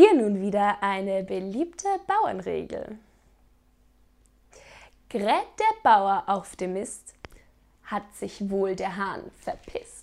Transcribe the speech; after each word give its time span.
Hier 0.00 0.14
nun 0.14 0.40
wieder 0.40 0.82
eine 0.82 1.22
beliebte 1.22 1.86
Bauernregel. 2.06 2.96
Gräbt 5.10 5.60
der 5.60 5.82
Bauer 5.82 6.24
auf 6.26 6.56
dem 6.56 6.72
Mist, 6.72 7.14
hat 7.84 8.14
sich 8.14 8.48
wohl 8.48 8.74
der 8.74 8.96
Hahn 8.96 9.30
verpisst. 9.42 9.99